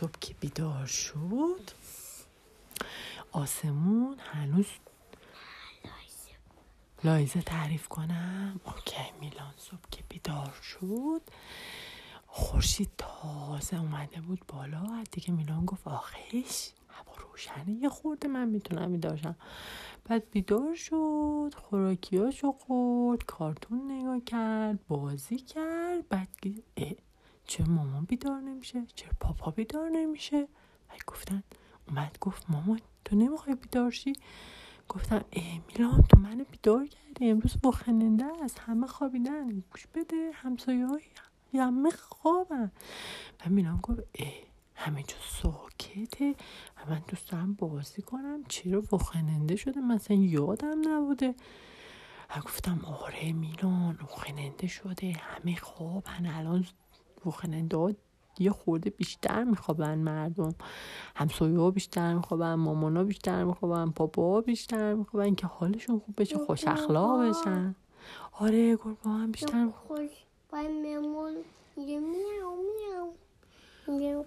[0.00, 1.70] صبح که بیدار شد
[3.32, 4.66] آسمون هنوز
[7.04, 8.60] لایزه تعریف کنم.
[8.64, 11.22] اوکی میلان صبح که بیدار شد.
[12.26, 15.04] خورشید تازه اومده بود بالا.
[15.12, 17.70] دیگه میلان گفت آخیش هوا روشنه.
[17.70, 19.36] یه خورده من می‌تونم بیدارشم
[20.04, 26.08] بعد بیدار شد خوراکیاشو خورد کارتون نگاه کرد بازی کرد.
[26.08, 26.28] بعد
[27.46, 30.48] چرا مامان بیدار نمیشه؟ چرا پاپا بیدار نمیشه؟
[30.88, 31.42] بعد گفتن
[31.88, 34.12] اومد گفت مامان تو نمی‌خوای بیدار شی؟
[34.88, 39.64] گفتم ای میلان تو منو بیدار کردی؟ امروز بخننده است همه خوابیدن.
[39.72, 41.02] گوش بده همسایه های
[41.54, 42.72] همه خوابن.
[43.46, 44.32] و میلان گفت ای
[44.74, 46.34] همه جا ساکته
[46.76, 48.44] و من دوست دارم بازی کنم.
[48.48, 51.34] چرا وخننده شده؟ مثلا یادم نبوده.
[52.36, 56.26] و گفتم آره میلان وخننده شده همه خوابن.
[56.26, 56.66] الان
[57.26, 57.96] وخننده
[58.38, 60.54] یه خورده بیشتر میخوابن مردم.
[61.14, 66.64] همسایه ها بیشتر میخوابن مامانا بیشتر میخوابن پاپا بیشتر میخوابن که حالشون خوب بشه خوش
[66.64, 67.74] اخلاق بشن.
[68.32, 70.10] آره گربه هم بیشتر خوش.
[71.76, 72.56] میگه میاو
[73.98, 74.24] میاو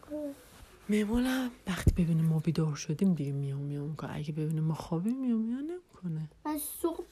[0.90, 3.84] میمون هم وقتی ببینه ما بیدار شدیم دیگه میام میام.
[3.86, 5.40] می‌کنه اگه ببینه ما خوابیم میام.
[5.40, 6.30] میام نمی‌کنه.
[6.46, 7.04] از صبح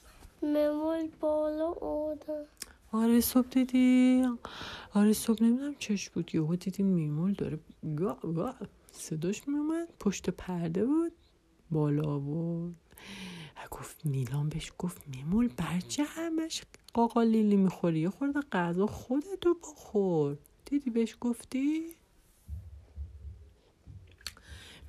[0.42, 2.44] میمون بالا آدم
[2.92, 4.22] آره صبح دیدی
[4.94, 6.34] آره صبح نمی‌دونم چش بود.
[6.34, 7.58] یهو دیدیم میمول داره
[7.96, 8.54] گا گا
[8.92, 11.12] صداش میومد پشت پرده بود.
[11.70, 12.76] بالا بود
[13.70, 16.62] گفت میلان بهش گفت میمول برچه همش
[16.94, 18.00] قاقا لیلی می‌خوری.
[18.00, 20.38] یه خورده غذا خودتو بخور.
[20.64, 21.84] دیدی بهش گفتی؟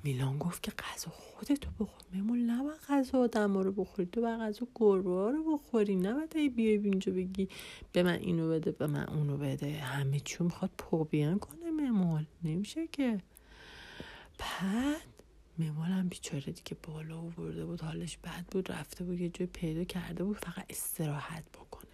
[0.04, 2.02] میلان گفت که غذا خودتو بخور.
[2.12, 4.08] میمون نباید غذا آدم رو بخوری.
[4.12, 5.96] تو باید غذا گربه رو بخوری.
[5.96, 7.48] نباید ای بیای اینجا بگی
[7.92, 9.72] به من اینو بده به من اونو بده.
[9.72, 13.20] همه چون می‌خواد پوبیان کنه میمول نمیشه که.
[14.38, 14.96] بعد
[15.58, 17.80] میمول هم بیچاره دیگه بالا برده بود.
[17.80, 18.72] حالش بد بود.
[18.72, 20.36] رفته بود یه جای پیدا کرده بود.
[20.36, 21.90] فقط استراحت بکنه.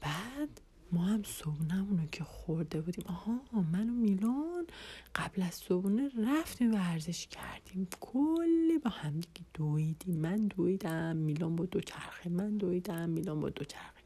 [0.00, 0.60] بعد
[0.92, 3.04] ما هم صبحونمون که خورده بودیم.
[3.08, 3.40] آها
[3.72, 4.66] من و میلان
[5.14, 7.88] قبل از صبحونه رفتیم ورزش کردیم.
[8.00, 10.16] کلی با هم دیگه دویدیم.
[10.16, 12.30] من دویدم میلان با دو چرخه.
[12.30, 14.02] من دویدم میلان با دو چرخه.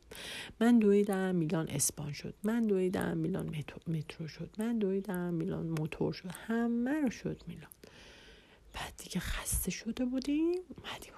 [0.60, 2.34] من دویدم میلان اسپان شد.
[2.42, 4.50] من دویدم میلان مترو شد.
[4.58, 6.30] من دویدم میلان موتور شد.
[6.46, 7.70] همه رو شد میلان.
[8.74, 10.60] بعد دیگه خسته شده بودیم.
[10.76, 11.12] اومدیم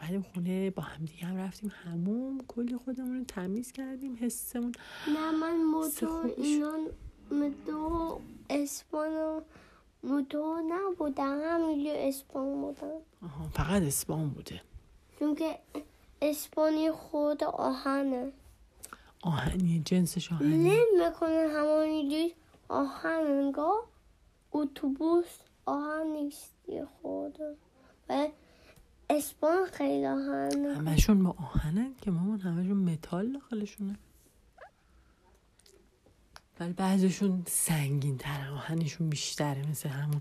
[0.00, 4.72] اومدیم خونه با هم دیگه هم رفتیم هموم کلی خودمون رو تمیز کردیم حسمون.
[5.08, 6.72] نه من موتور اینا
[7.30, 8.20] موتور
[8.50, 9.42] اسپان
[10.02, 13.00] موتور نبودم همینجا اسپان بودم.
[13.22, 14.60] آها فقط اسپان بوده.
[15.18, 15.58] چون که
[16.22, 18.32] اسپانی خود آهنه.
[19.22, 20.56] آهنی جنسش آهنی.
[20.56, 22.34] نمی‌کنه همانجوری
[22.68, 23.78] آهن انگار
[24.52, 26.54] اتوبوس آهن نیست
[27.02, 27.38] خود
[28.08, 28.28] و
[29.10, 33.96] اسپان خیلی آهن همشون با آهنن که مامان همشون متال داخلشونه.
[36.60, 40.20] ولی بعضشون سنگین تره آهنشون بیشتره مثل همون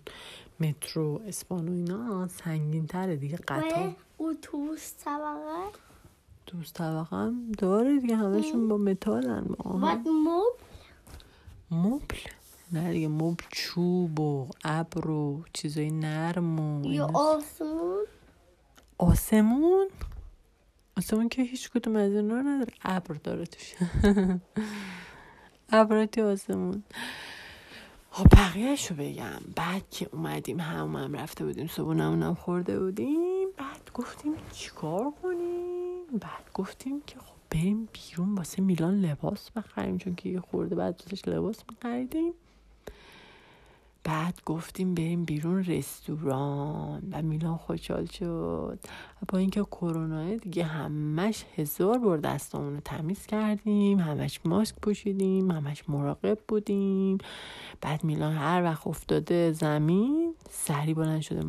[0.59, 3.95] مترو اسپان و اینا سنگین تره دیگه قطار.
[4.19, 5.77] اتوبوس طبقه؟
[6.47, 9.85] اتوبوس طبقه هم داره دیگه همشون با متالن با آهن.
[9.85, 10.09] مبل؟
[11.71, 12.17] مبل؟
[12.71, 18.05] نه دیگه مبل چوب و ابر و چیزای نرم و یا آسمون؟
[18.97, 19.87] آسمون؟
[20.97, 22.73] آسمون که هیچ کدوم از اینا نداره.
[22.81, 23.75] ابر داره توش.
[25.69, 26.83] ابراتی آسمون.
[28.11, 29.41] ها بقیهش رو بگم.
[29.55, 33.47] بعد که اومدیم همون هم رفته بودیم صبحونمون خورده بودیم.
[33.57, 40.15] بعد گفتیم چیکار کنیم؟ بعد گفتیم که خب بریم بیرون واسه میلان لباس بخریم چون
[40.15, 42.33] که یه خورده بعد دوستش لباس میخریدیم.
[44.07, 47.03] بعد گفتیم بریم بیرون رستوران.
[47.11, 48.79] و میلان خوشحال شد.
[49.21, 55.51] و با اینکه کرونا دیگه همش هزار بار دستامون رو تمیز کردیم همش ماسک پوشیدیم
[55.51, 57.17] همش مراقب بودیم.
[57.81, 61.43] بعد میلان هر وقت افتاده زمین سری بلند شده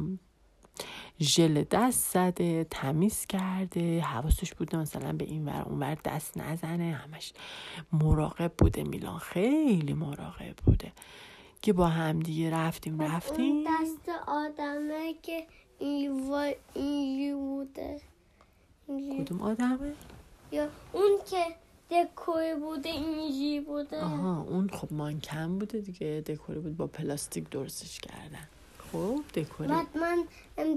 [1.20, 4.00] ژل دست زده تمیز کرده.
[4.00, 7.00] حواسش بوده مثلا به این ور اون ور دست نزنه.
[7.04, 7.32] همش
[7.92, 10.92] مراقب بوده میلان خیلی مراقب بوده.
[11.62, 15.46] که با هم دیگه رفتیم رفتیم اون دست آدمه که
[15.78, 18.00] اینجوری بوده.
[18.88, 19.92] کدوم آدمه؟
[20.52, 21.44] یا اون که
[21.90, 24.02] دکوری بوده اینجوری بوده.
[24.04, 26.20] آها اون خب مانکن بوده دیگه.
[26.26, 28.48] دکوری بود با پلاستیک درستش کردن.
[28.92, 29.68] خب دکوری.
[29.68, 30.24] بعد من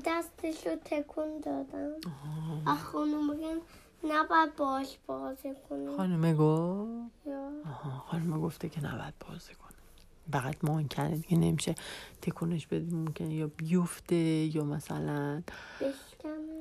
[0.05, 1.91] دستش رو تکون دادم.
[2.65, 2.75] آها.
[2.75, 3.57] خانم میگن
[4.03, 6.89] نباید باش بازی کنی خانمه گفت؟
[7.65, 9.70] آها خانمه گفته که نباید بازی کنه
[10.31, 11.75] فقط مانکنه دیگه نمیشه
[12.21, 14.15] تکونش بدی ممکنه یا بیفته
[14.55, 15.41] یا مثلا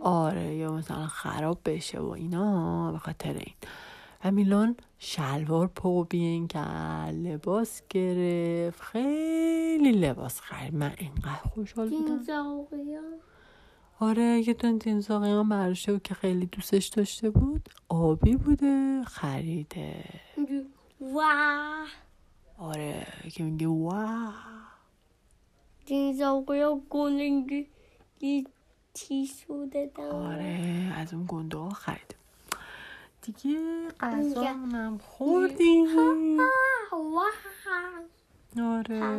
[0.01, 3.55] آره یا مثلا خراب بشه و اینا به خاطر این.
[4.25, 8.83] و میلان شلوار پا بیین کرد لباس گرفت.
[8.83, 12.25] خیلی لباس خرید من اینقدر خوشحال بودم.
[14.01, 17.69] آره یه دونه دینزاقی هم برداشته بود که خیلی دوستش داشته بود.
[17.89, 20.05] آبی بوده خریده.
[21.01, 21.87] واه
[22.61, 24.33] آره که میگه واو.
[25.87, 27.67] دینزاقیا گلنگی
[28.95, 32.15] چی شده دم آره از اون گنده ها خرید.
[33.23, 33.59] دیگه
[34.01, 35.87] غذا میگه- هم خوردیم.
[38.63, 39.11] آره.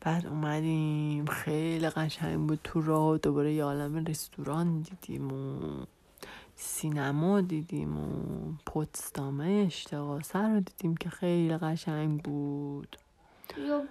[0.00, 1.26] بعد اومدیم.
[1.26, 3.18] خیلی قشنگ بود تو راه.
[3.18, 5.60] دوباره یه عالم رستوران دیدیم و
[6.62, 12.96] سینما دیدیم و پوتسدامه اشتقاسه رو دیدیم که خیلی قشنگ بود.
[13.58, 13.82] یا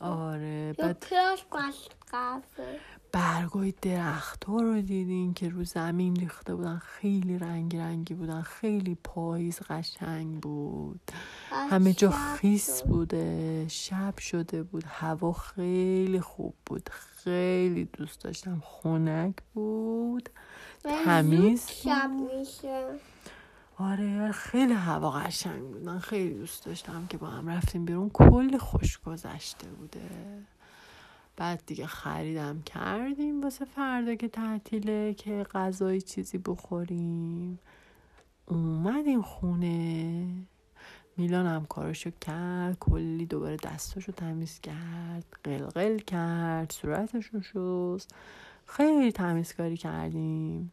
[0.00, 2.62] آره یا بعد Kirchbergstraße
[3.12, 8.98] برگای درخت ها رو دیدین که رو زمین ریخته بودن خیلی رنگ رنگی بودن خیلی
[9.04, 11.00] پاییز قشنگ بود.
[11.50, 12.82] همه جا خیس.
[12.82, 20.28] بوده شب شده بود هوا خیلی خوب بود خیلی دوست داشتم خنک بود.
[20.84, 22.86] تمیز شب میشه
[23.78, 25.84] آره خیلی هوا قشنگ بود.
[25.84, 28.10] من خیلی دوست داشتم که با هم رفتیم بیرون.
[28.10, 30.00] کلی خوش گذشته بوده.
[31.36, 37.58] بعد دیگه خریدم کردیم واسه فردا که تعطیله که غذای چیزی بخوریم.
[38.46, 40.26] اومدیم خونه.
[41.16, 42.78] میلان هم کارشو کرد.
[42.78, 45.24] کلی دوباره دستاشو تمیز کرد.
[45.44, 46.72] قلقل کرد.
[46.72, 48.14] صورتشو شست.
[48.66, 50.72] خیلی تمیزکاری کردیم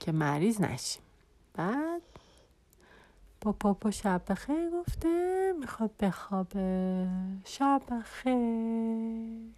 [0.00, 1.02] که مریض نشیم.
[1.54, 2.02] بعد
[3.44, 7.08] با پاپا شب بخیر گفته می‌خواد بخوابه.
[7.44, 9.54] شب بخیر